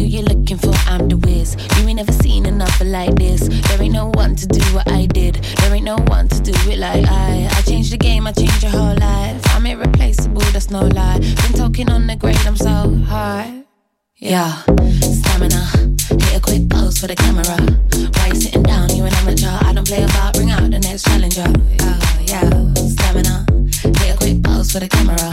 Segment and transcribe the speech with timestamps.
[0.00, 0.72] Who you're looking for?
[0.86, 1.56] I'm the whiz.
[1.76, 3.48] You ain't never seen another like this.
[3.68, 5.34] There ain't no one to do what I did.
[5.60, 7.46] There ain't no one to do it like I.
[7.52, 9.42] I changed the game, I changed your whole life.
[9.54, 11.18] I'm irreplaceable, that's no lie.
[11.18, 13.64] Been talking on the grade, I'm so high.
[14.16, 14.62] Yeah,
[15.00, 15.68] stamina.
[16.08, 17.44] Hit a quick pose for the camera.
[18.16, 18.88] Why you sitting down?
[18.96, 19.52] You an amateur.
[19.68, 20.32] I don't play about.
[20.32, 21.44] Bring out the next challenger.
[21.76, 22.72] Yeah, yeah.
[22.72, 23.44] Stamina.
[24.00, 25.28] Hit a quick pose for the camera.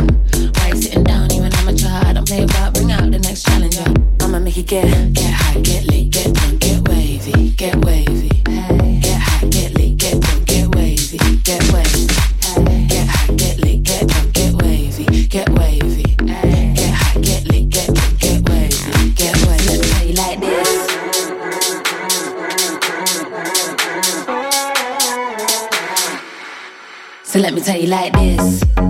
[0.59, 1.29] Why you sitting down?
[1.29, 1.87] You an amateur.
[1.87, 2.73] I don't play about.
[2.73, 4.06] Bring out the next challenger.
[4.37, 8.29] I make you get get high, get late, get drunk, get wavy, get wavy.
[8.45, 8.99] Hey.
[9.01, 12.05] Get high, get late, get drunk, get wavy, get wavy.
[12.43, 12.85] Hey.
[12.87, 16.15] Get high, get late, get drunk, get wavy, get wavy.
[16.27, 16.73] Hey.
[16.75, 19.65] Get high, get late, get drunk, get wavy, get wavy.
[19.65, 20.77] Let me tell you like this.
[27.23, 28.86] So let me tell you like this.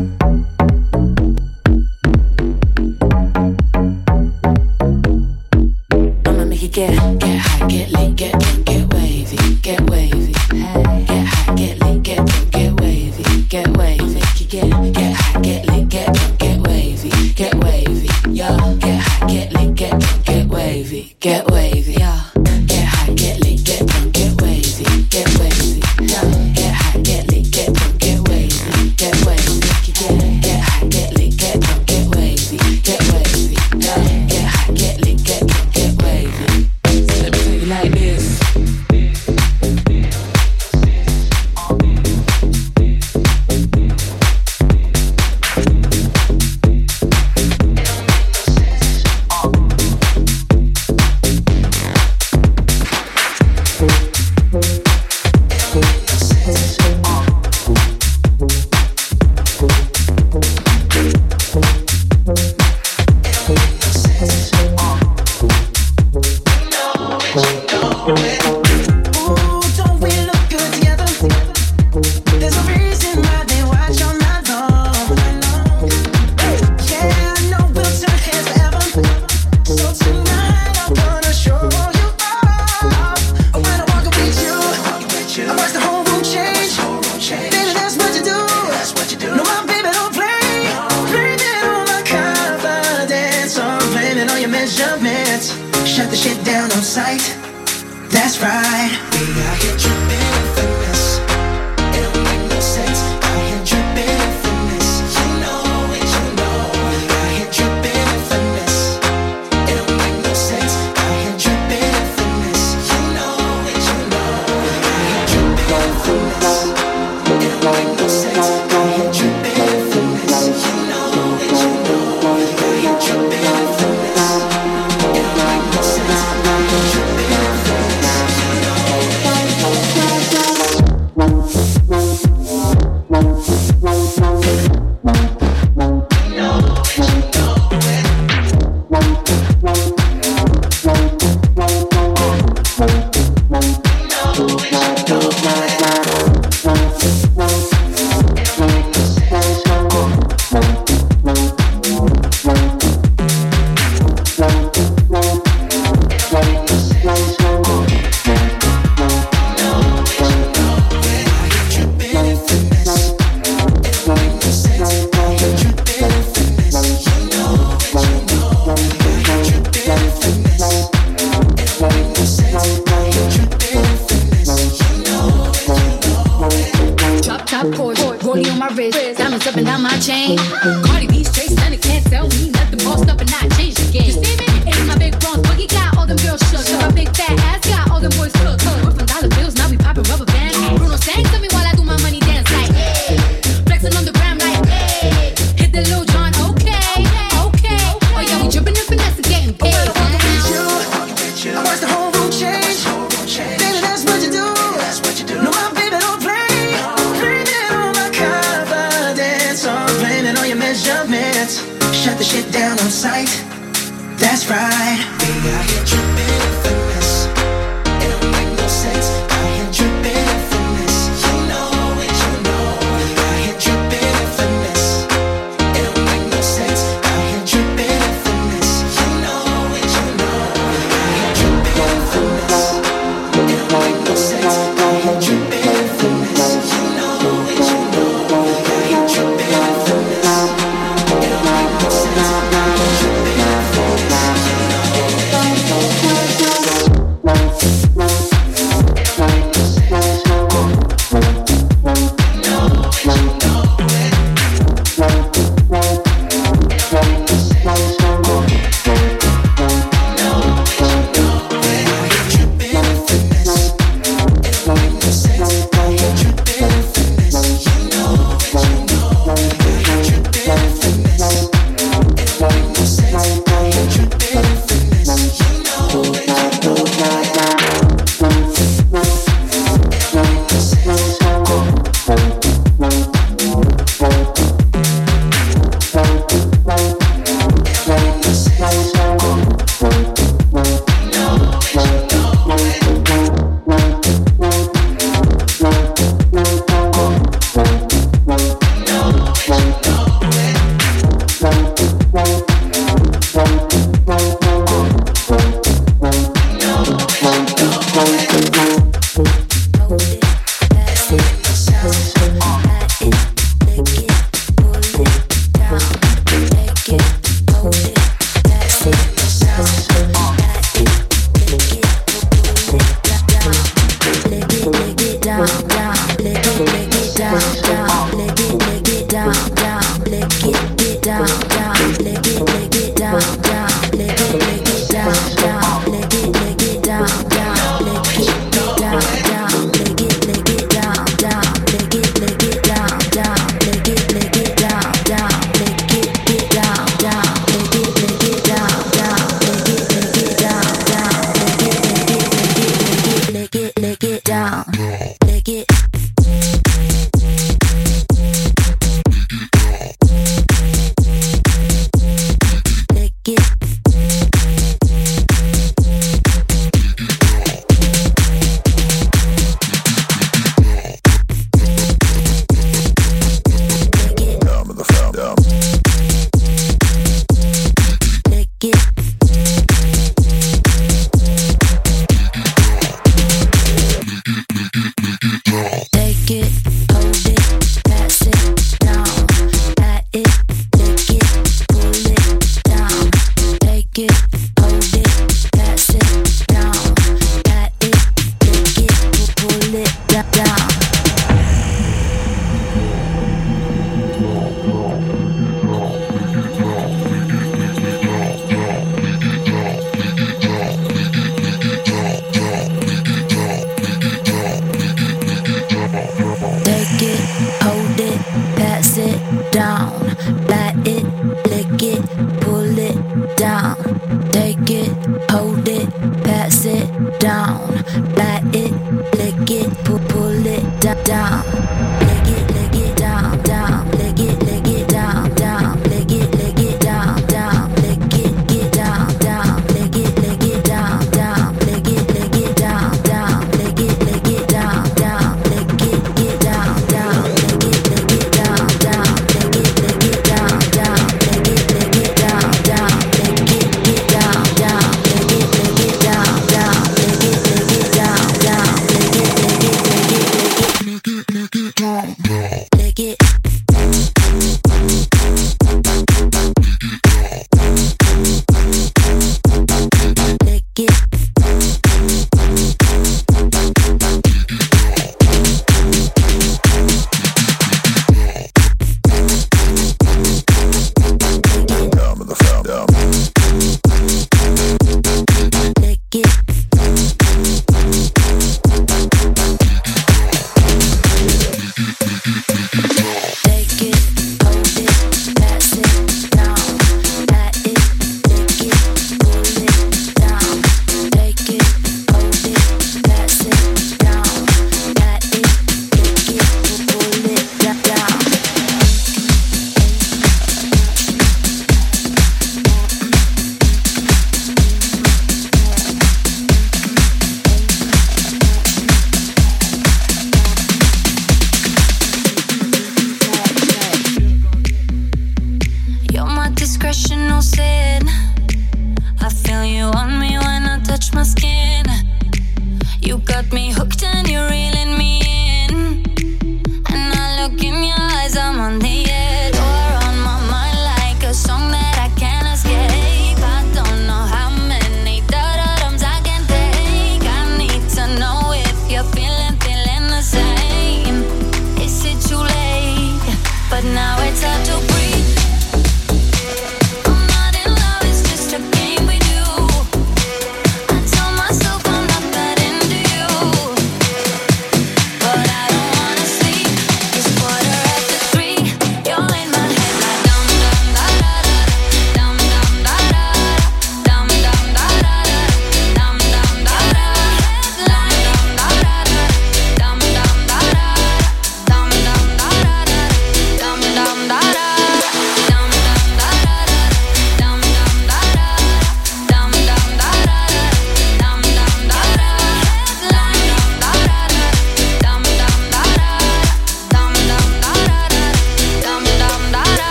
[180.07, 180.46] change.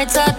[0.00, 0.29] But now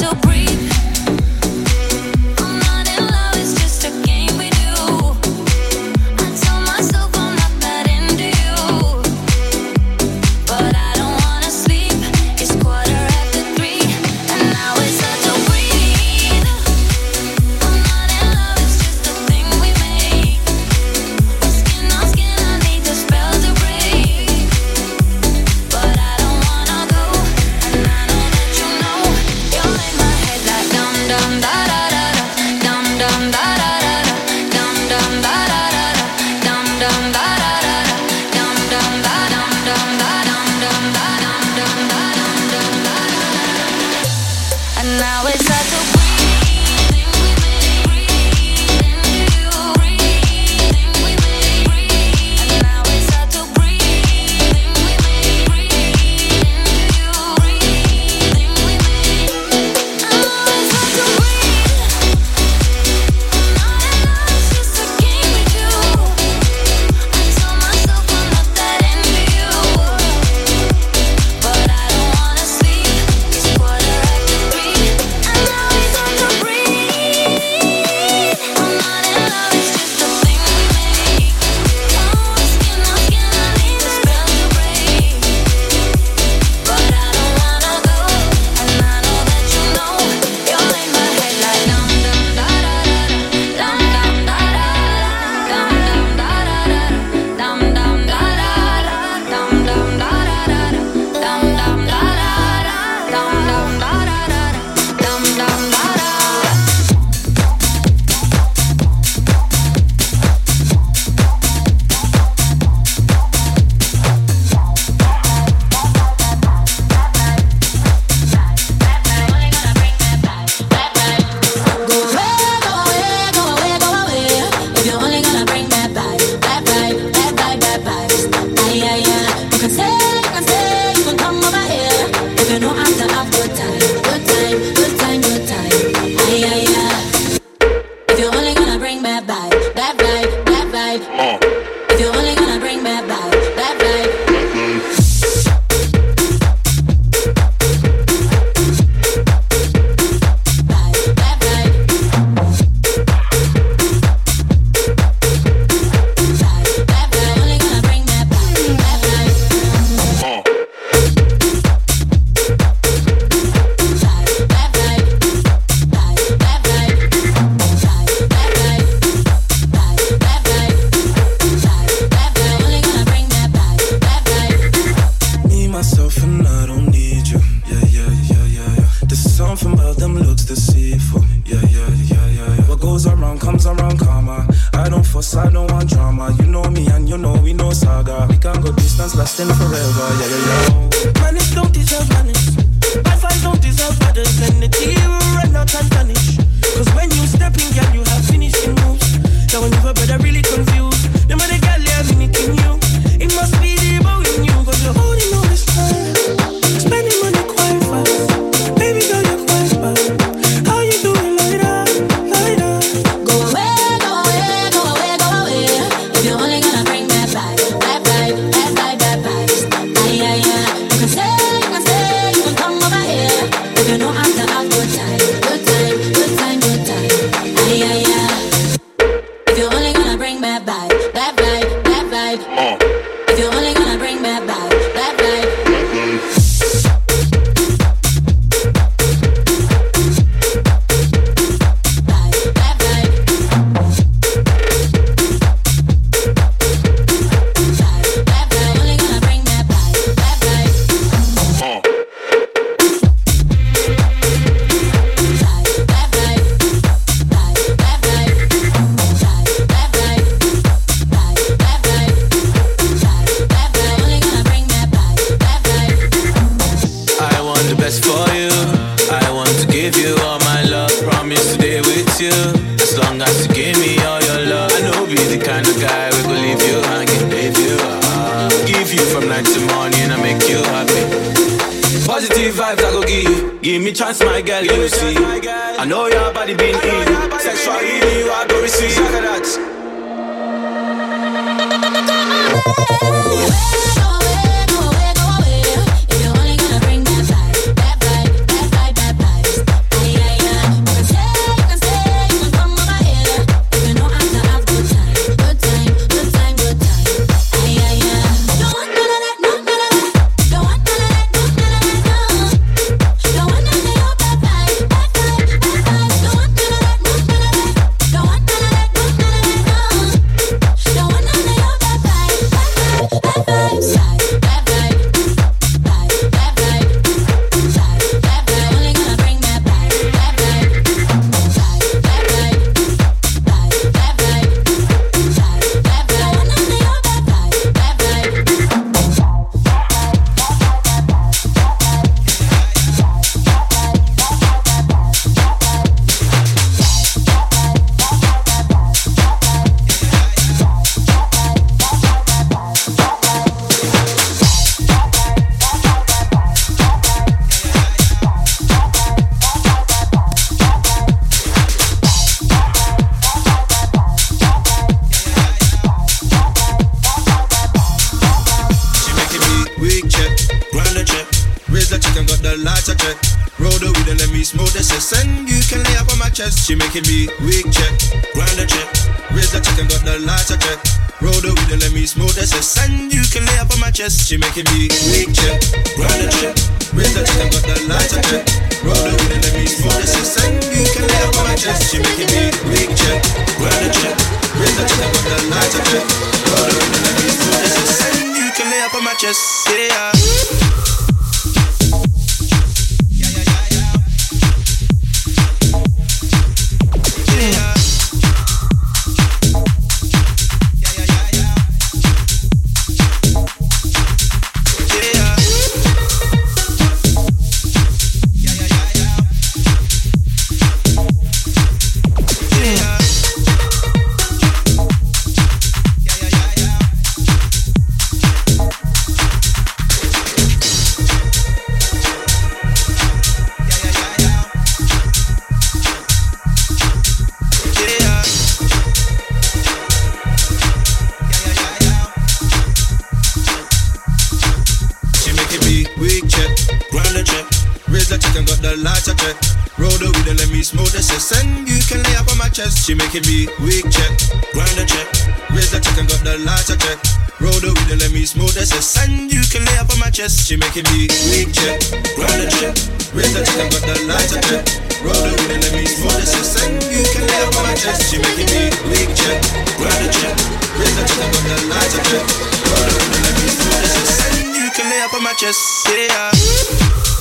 [449.02, 449.34] check.
[449.82, 451.34] Roll the weed and let me smoke the cess.
[451.34, 452.86] And you can lay up on my chest.
[452.86, 454.14] She making me weak check,
[454.54, 455.08] grind the check.
[455.50, 457.02] Raise the check and got the lighter check.
[457.42, 459.02] Roll the weed and let me smoke the cess.
[459.02, 460.46] And you can lay up on my chest.
[460.46, 461.82] She making me weak check,
[462.14, 462.76] grind the check.
[463.18, 464.64] Raise the check and got the lighter check.
[465.02, 466.62] Roll the weed and let me smoke the cess.
[466.62, 468.14] And you can lay up on my chest.
[468.14, 469.40] She making me weak check,
[469.82, 470.36] grind the check.
[470.78, 472.26] Raise the check and got the lighter check.
[472.70, 474.20] Roll the weed and let me smoke the cess.
[474.30, 475.58] And you can lay up on my chest.
[475.90, 477.21] Yeah.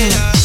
[0.00, 0.39] yeah.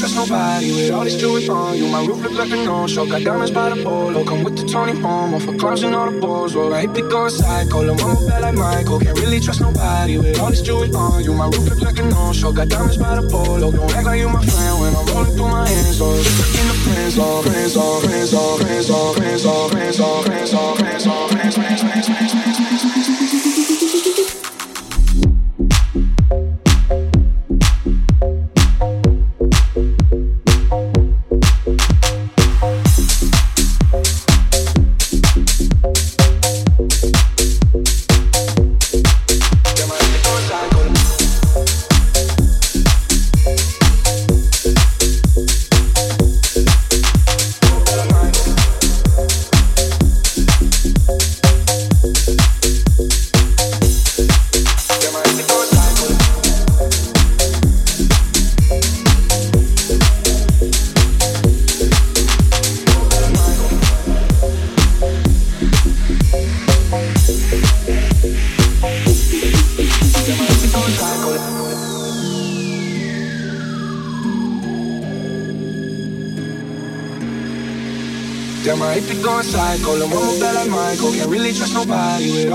[0.00, 1.86] Trust nobody with all this jewelry on you.
[1.86, 3.04] My roof look like a no-show.
[3.04, 4.24] Got diamonds by the polo.
[4.24, 6.54] Come with the Tony Romo for clubs and all the balls.
[6.54, 6.72] Roll.
[6.72, 7.84] I hate to go psycho.
[7.84, 8.98] The move that like Michael.
[8.98, 11.34] Can't really trust nobody with all this jewelry on you.
[11.34, 12.50] My roof look like a no-show.
[12.50, 13.70] Got diamonds by the polo.
[13.70, 16.00] Don't act like you my friend when I'm rolling through my hands.
[16.00, 20.22] Oh, in the friends, oh, friends, oh, friends, oh, friends, oh, friends, oh, friends, oh,
[20.24, 22.59] friends, oh, friends, oh, friends, friends, friends, friends, friends, friends, friends, friends.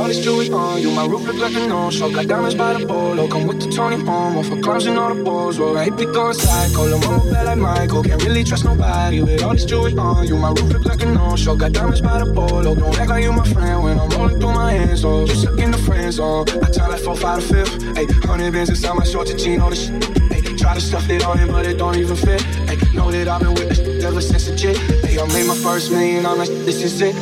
[0.06, 0.92] All this jewelry on you.
[0.92, 3.28] My roof look like a no-show, got diamonds by the polo.
[3.28, 5.58] Come with the Tony Romo for clowns and all the balls.
[5.58, 8.04] Well, AP going psycho, the one that like Michael.
[8.04, 10.38] Can't really trust nobody with all this jewelry on you.
[10.38, 12.76] My roof look like a no-show, got diamonds by the polo.
[12.76, 15.04] Don't act like you my friend when I'm rolling through my hands.
[15.04, 16.46] Oh, you stuck in the friend zone.
[16.62, 17.98] I tell like four, five, to fifth.
[17.98, 20.04] Hey, hundred bands inside my shorts and jean, all the shit.
[20.32, 22.44] Hey, try to stuff it on him, but it don't even fit.
[22.70, 24.78] Hey, know that I've been with this ever since a chick.
[25.02, 27.16] Hey, I made my first million, I'm like, this is it.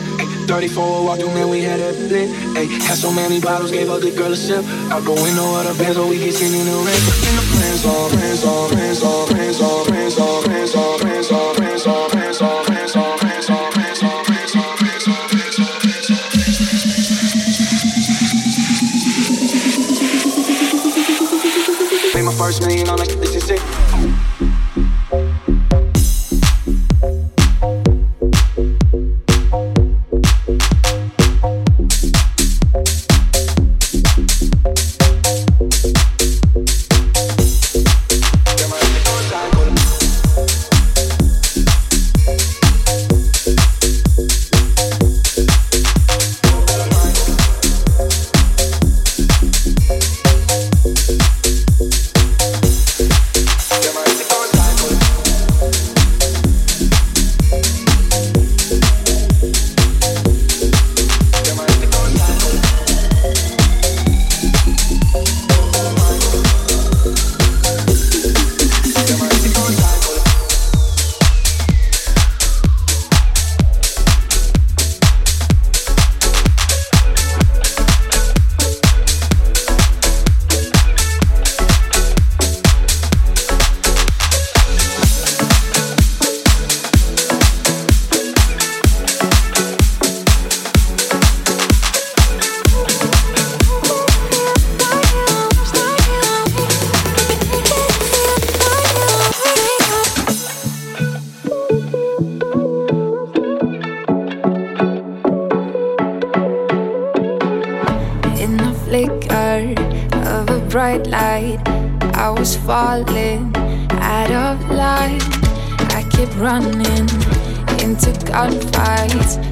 [0.43, 2.29] Hey, 34 walk through, man, we had that lit.
[2.55, 4.65] Hey, had so many bottles, gave good girl a sip.
[4.91, 6.67] Out the window of the Benz, so we get seen in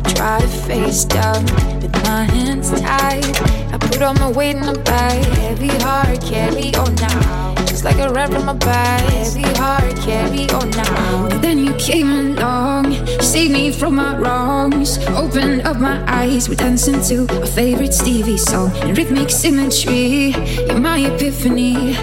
[0.01, 1.43] try to face down
[1.81, 3.25] with my hands tied.
[3.73, 7.55] I put all my weight in the bag, heavy heart, carry on now.
[7.65, 11.27] Just like a rat from my back, heavy heart, carry on now.
[11.39, 16.47] Then you came along, saved me from my wrongs, opened up my eyes.
[16.49, 20.33] We're dancing to a favorite Stevie song in rhythmic symmetry.
[20.67, 21.95] You're my epiphany.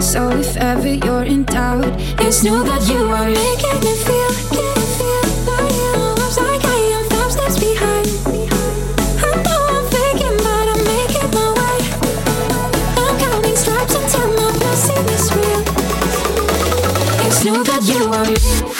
[0.00, 4.29] So if ever you're in doubt, just know that you are making me feel,
[17.52, 18.70] knew that you were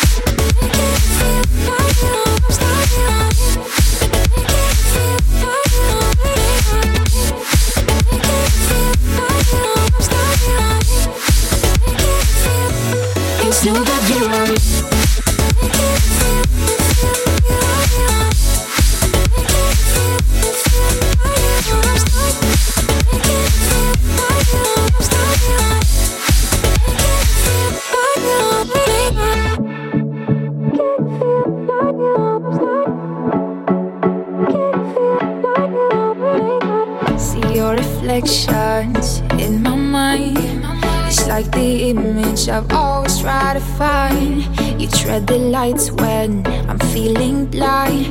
[13.84, 14.99] that you are.
[45.50, 48.06] Lights when I'm feeling blind.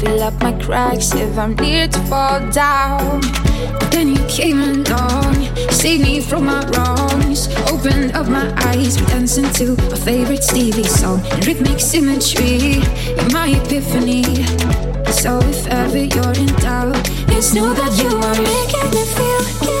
[0.00, 3.20] Fill up my cracks if I'm near to fall down.
[3.90, 5.34] Then you came along,
[5.70, 7.48] saved me from my wrongs.
[7.70, 11.24] Opened up my eyes, we're dancing to my favorite Stevie song.
[11.32, 12.80] In rhythmic symmetry,
[13.16, 14.24] you're my epiphany.
[15.12, 19.77] So if ever you're in doubt, just know that you are making me feel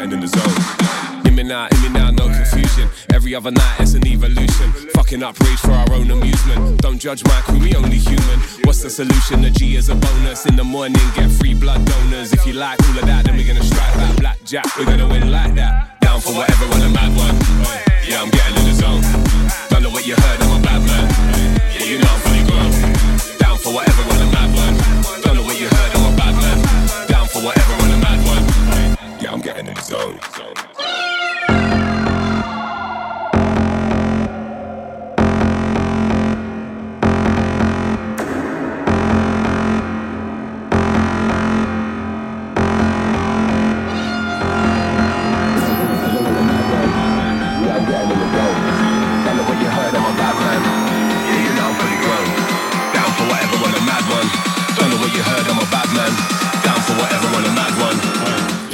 [0.00, 1.26] getting in the zone.
[1.26, 2.88] In me now, in me now, no confusion.
[3.12, 4.72] Every other night it's an evolution.
[4.94, 6.80] Fucking up rage for our own amusement.
[6.80, 8.40] Don't judge my crew, we only human.
[8.64, 9.42] What's the solution?
[9.42, 10.46] The G is a bonus.
[10.46, 12.32] In the morning, get free blood donors.
[12.32, 14.16] If you like all of that, then we're gonna strike back.
[14.16, 16.00] Blackjack, we're gonna win like that.
[16.00, 17.36] Down for whatever on a mad one.
[18.08, 19.02] Yeah, I'm getting in the zone.
[19.68, 21.06] Don't know what you heard, I'm a bad man.
[21.76, 22.70] Yeah, you know I'm fully grown.
[23.38, 24.19] Down for whatever on
[29.90, 30.69] zone.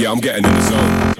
[0.06, 1.15] Yeah, I'm getting in the zone.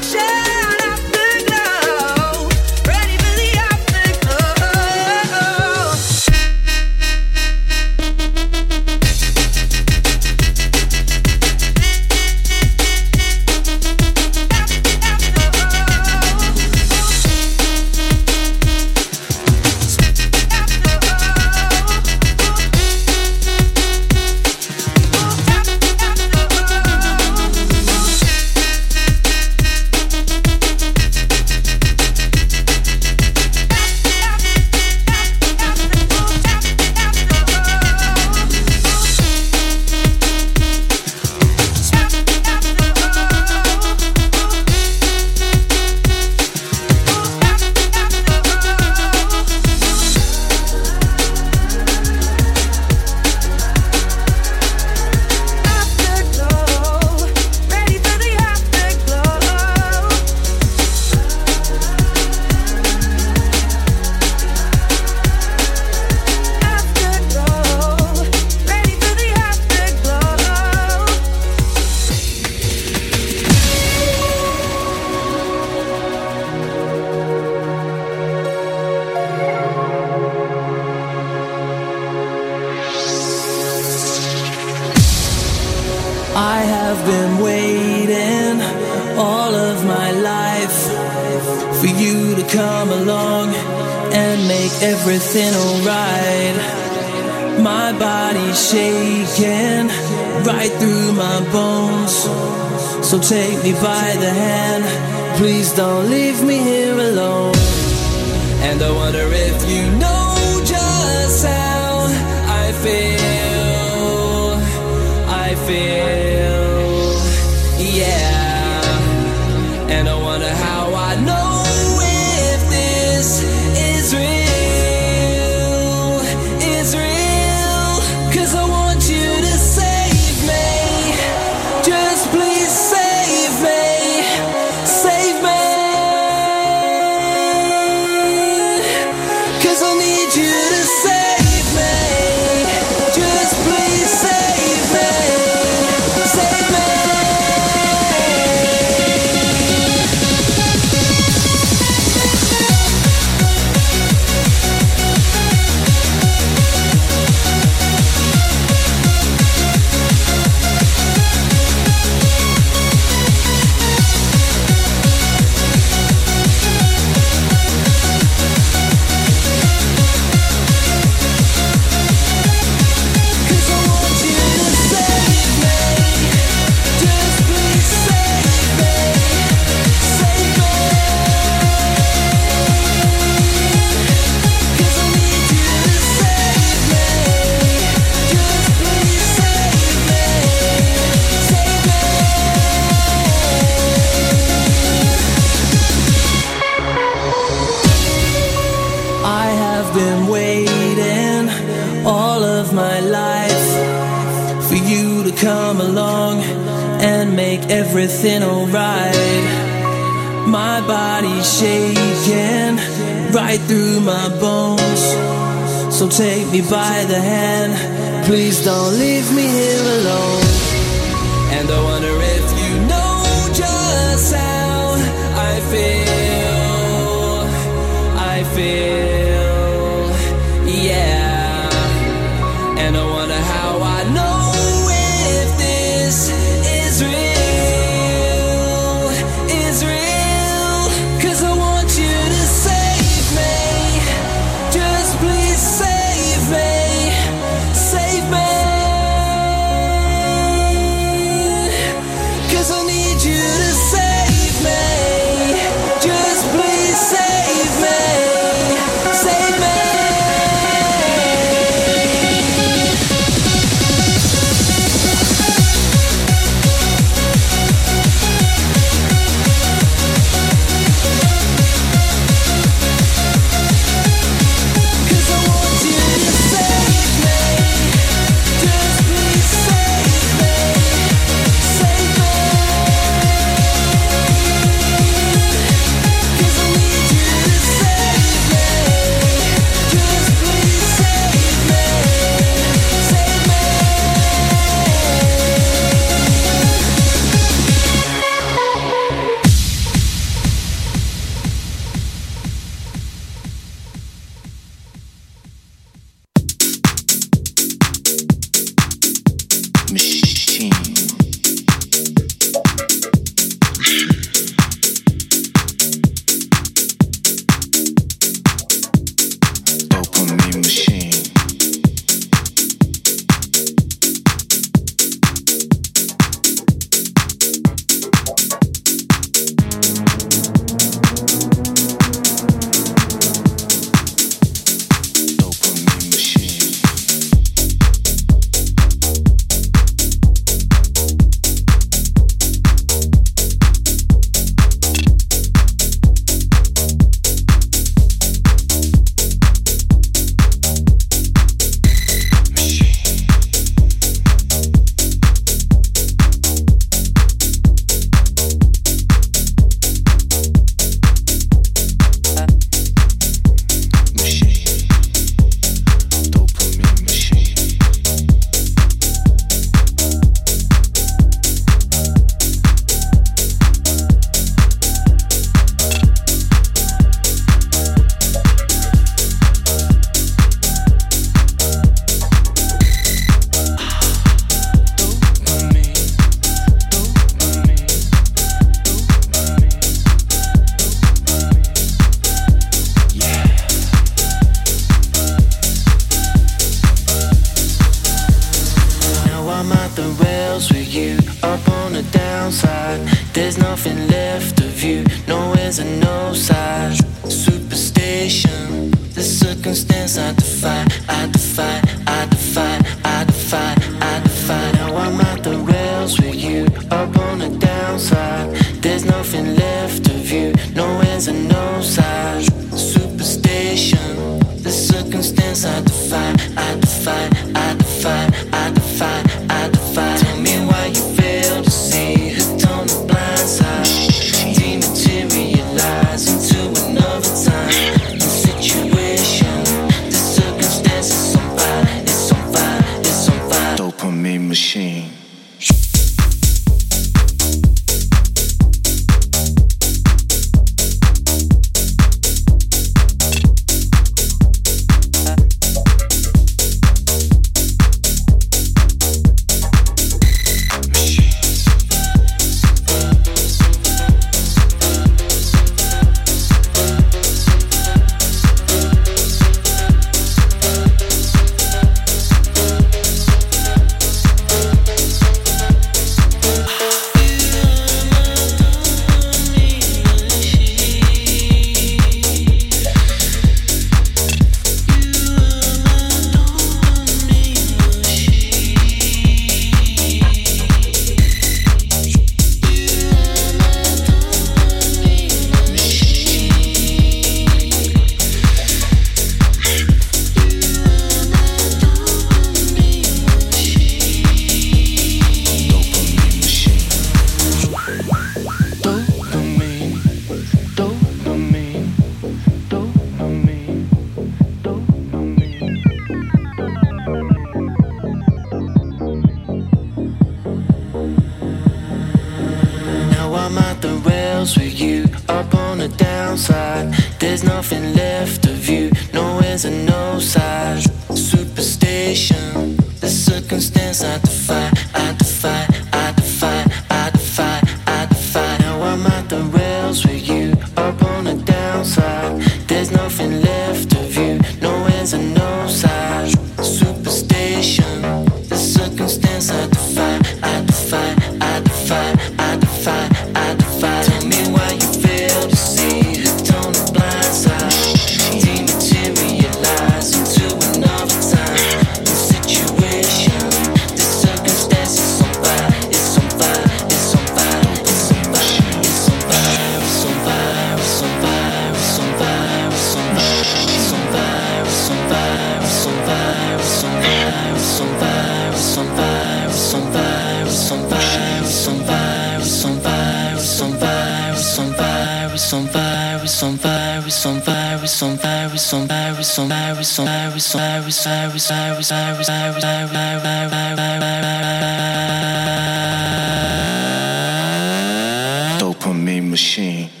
[599.19, 600.00] Machine.